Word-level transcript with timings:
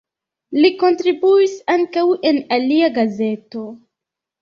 Li 0.63 0.71
kontribuis 0.83 1.53
ankaŭ 1.75 2.07
en 2.33 2.43
alia 2.61 2.93
gazeto. 3.01 3.67